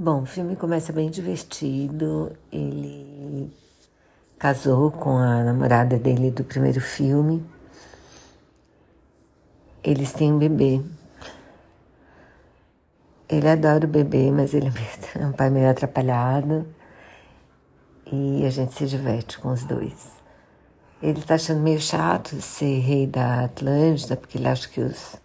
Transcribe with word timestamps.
Bom, 0.00 0.22
o 0.22 0.26
filme 0.26 0.54
começa 0.54 0.92
bem 0.92 1.10
divertido. 1.10 2.30
Ele 2.52 3.52
casou 4.38 4.92
com 4.92 5.18
a 5.18 5.42
namorada 5.42 5.98
dele 5.98 6.30
do 6.30 6.44
primeiro 6.44 6.80
filme. 6.80 7.44
Eles 9.82 10.12
têm 10.12 10.32
um 10.32 10.38
bebê. 10.38 10.80
Ele 13.28 13.48
adora 13.48 13.86
o 13.86 13.88
bebê, 13.88 14.30
mas 14.30 14.54
ele 14.54 14.70
é 15.18 15.26
um 15.26 15.32
pai 15.32 15.50
meio 15.50 15.68
atrapalhado. 15.68 16.64
E 18.06 18.46
a 18.46 18.50
gente 18.50 18.74
se 18.74 18.86
diverte 18.86 19.36
com 19.40 19.48
os 19.48 19.64
dois. 19.64 20.12
Ele 21.02 21.20
tá 21.22 21.34
achando 21.34 21.60
meio 21.60 21.80
chato 21.80 22.40
ser 22.40 22.78
rei 22.78 23.04
da 23.04 23.46
Atlântida, 23.46 24.16
porque 24.16 24.38
ele 24.38 24.46
acha 24.46 24.68
que 24.68 24.80
os 24.80 25.16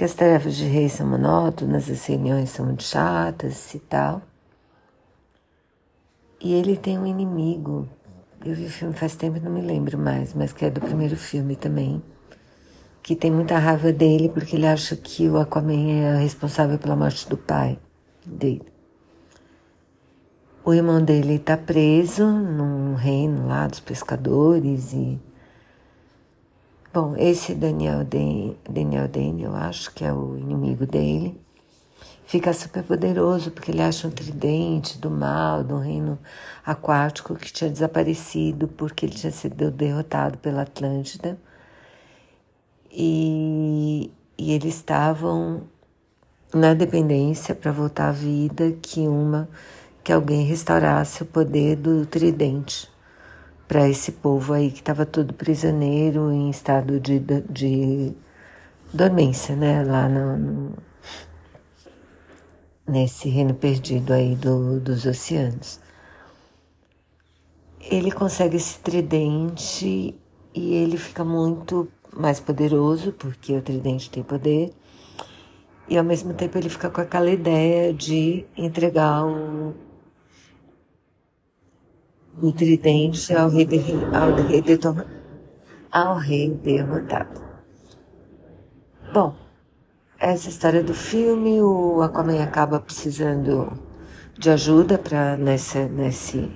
que 0.00 0.04
as 0.06 0.14
tarefas 0.14 0.56
de 0.56 0.64
rei 0.64 0.88
são 0.88 1.06
monótonas, 1.06 1.90
as 1.90 2.06
reuniões 2.06 2.48
são 2.48 2.64
muito 2.64 2.82
chatas 2.82 3.74
e 3.74 3.78
tal. 3.78 4.22
E 6.40 6.54
ele 6.54 6.74
tem 6.74 6.98
um 6.98 7.06
inimigo. 7.06 7.86
Eu 8.42 8.54
vi 8.54 8.64
o 8.64 8.70
filme 8.70 8.94
faz 8.94 9.14
tempo 9.14 9.38
não 9.38 9.52
me 9.52 9.60
lembro 9.60 9.98
mais, 9.98 10.32
mas 10.32 10.54
que 10.54 10.64
é 10.64 10.70
do 10.70 10.80
primeiro 10.80 11.18
filme 11.18 11.54
também. 11.54 12.02
Que 13.02 13.14
tem 13.14 13.30
muita 13.30 13.58
raiva 13.58 13.92
dele 13.92 14.30
porque 14.30 14.56
ele 14.56 14.66
acha 14.66 14.96
que 14.96 15.28
o 15.28 15.36
Aquaman 15.36 15.90
é 15.90 16.16
responsável 16.16 16.78
pela 16.78 16.96
morte 16.96 17.28
do 17.28 17.36
pai 17.36 17.78
dele. 18.24 18.64
O 20.64 20.72
irmão 20.72 21.04
dele 21.04 21.34
está 21.34 21.58
preso 21.58 22.26
num 22.26 22.94
reino 22.94 23.46
lá 23.46 23.66
dos 23.66 23.80
pescadores 23.80 24.94
e 24.94 25.20
Bom, 26.92 27.14
esse 27.16 27.54
Daniel 27.54 28.02
Den, 28.02 28.56
Daniel 28.68 29.08
eu 29.38 29.54
acho 29.54 29.94
que 29.94 30.04
é 30.04 30.12
o 30.12 30.36
inimigo 30.36 30.84
dele, 30.84 31.40
fica 32.26 32.52
super 32.52 32.82
poderoso 32.82 33.52
porque 33.52 33.70
ele 33.70 33.80
acha 33.80 34.08
um 34.08 34.10
tridente 34.10 34.98
do 34.98 35.08
mal, 35.08 35.62
do 35.62 35.78
reino 35.78 36.18
aquático 36.66 37.36
que 37.36 37.52
tinha 37.52 37.70
desaparecido 37.70 38.66
porque 38.66 39.06
ele 39.06 39.14
tinha 39.14 39.30
sido 39.30 39.70
derrotado 39.70 40.36
pela 40.38 40.62
Atlântida. 40.62 41.38
E, 42.90 44.10
e 44.36 44.52
eles 44.52 44.74
estavam 44.74 45.62
na 46.52 46.74
dependência 46.74 47.54
para 47.54 47.70
voltar 47.70 48.08
à 48.08 48.12
vida 48.12 48.72
que 48.82 49.06
uma 49.06 49.48
que 50.02 50.12
alguém 50.12 50.44
restaurasse 50.44 51.22
o 51.22 51.26
poder 51.26 51.76
do 51.76 52.04
tridente 52.04 52.90
para 53.70 53.88
esse 53.88 54.10
povo 54.10 54.52
aí 54.52 54.68
que 54.68 54.80
estava 54.80 55.06
todo 55.06 55.32
prisioneiro 55.32 56.32
em 56.32 56.50
estado 56.50 56.98
de, 56.98 57.20
de 57.48 58.12
dormência, 58.92 59.54
né? 59.54 59.84
Lá 59.84 60.08
no, 60.08 60.36
no, 60.36 60.74
nesse 62.84 63.28
reino 63.28 63.54
perdido 63.54 64.12
aí 64.12 64.34
do, 64.34 64.80
dos 64.80 65.06
oceanos. 65.06 65.78
Ele 67.80 68.10
consegue 68.10 68.56
esse 68.56 68.76
tridente 68.80 70.18
e 70.52 70.74
ele 70.74 70.96
fica 70.96 71.24
muito 71.24 71.86
mais 72.12 72.40
poderoso, 72.40 73.12
porque 73.12 73.56
o 73.56 73.62
tridente 73.62 74.10
tem 74.10 74.24
poder, 74.24 74.72
e 75.88 75.96
ao 75.96 76.02
mesmo 76.02 76.34
tempo 76.34 76.58
ele 76.58 76.68
fica 76.68 76.90
com 76.90 77.00
aquela 77.00 77.30
ideia 77.30 77.94
de 77.94 78.44
entregar 78.56 79.24
o 79.24 79.89
o 82.40 82.52
tridente 82.52 83.34
ao 83.34 83.48
rei, 83.48 83.64
de, 83.64 83.78
ao, 84.14 84.34
rei 84.34 84.62
de, 84.62 84.78
ao 85.90 86.16
rei 86.16 86.50
derrotado. 86.50 87.40
Bom, 89.12 89.34
essa 90.18 90.48
história 90.48 90.82
do 90.82 90.94
filme, 90.94 91.60
o 91.62 92.02
Aquaman 92.02 92.42
acaba 92.42 92.78
precisando 92.78 93.72
de 94.38 94.50
ajuda 94.50 94.98
para 94.98 95.36
nesse, 95.36 95.78
nesse, 95.86 96.50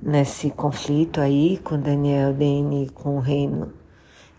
nesse 0.00 0.50
conflito 0.50 1.20
aí 1.20 1.58
com 1.58 1.78
Daniel 1.78 2.32
Dane, 2.32 2.90
com 2.94 3.16
o 3.16 3.20
reino 3.20 3.72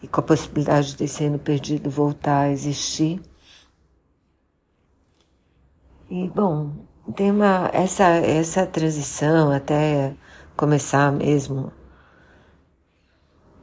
e 0.02 0.08
com 0.08 0.20
a 0.20 0.24
possibilidade 0.24 0.98
desse 0.98 1.22
reino 1.22 1.40
perdido 1.40 1.90
voltar 1.90 2.42
a 2.42 2.52
existir. 2.52 3.22
E 6.10 6.28
bom, 6.28 6.72
tem 7.16 7.32
uma 7.32 7.70
essa 7.74 8.04
essa 8.04 8.68
transição 8.68 9.52
até 9.52 10.14
começar 10.56 11.12
mesmo 11.12 11.72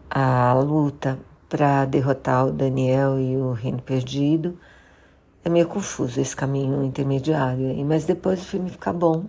a 0.09 0.53
luta 0.55 1.19
para 1.49 1.85
derrotar 1.85 2.47
o 2.47 2.53
Daniel 2.53 3.19
e 3.19 3.37
o 3.37 3.53
Reino 3.53 3.81
Perdido, 3.83 4.59
é 5.45 5.49
meio 5.49 5.67
confuso 5.67 6.21
esse 6.21 6.35
caminho 6.35 6.85
intermediário, 6.85 7.75
mas 7.85 8.05
depois 8.05 8.41
o 8.41 8.45
filme 8.45 8.71
fica 8.71 8.93
bom. 8.93 9.27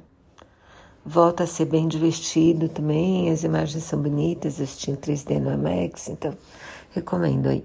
Volta 1.06 1.44
a 1.44 1.48
ser 1.48 1.66
bem 1.66 1.88
divertido 1.88 2.70
também, 2.70 3.32
as 3.32 3.44
imagens 3.44 3.84
são 3.84 4.00
bonitas, 4.00 4.60
eu 4.60 4.66
assisti 4.66 4.92
em 4.92 4.96
3D 4.96 5.40
no 5.40 5.52
IMAX, 5.52 6.10
então 6.10 6.38
recomendo 6.92 7.48
aí. 7.48 7.64